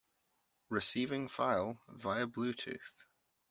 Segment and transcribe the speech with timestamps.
[0.67, 3.05] Receiving file via blue tooth.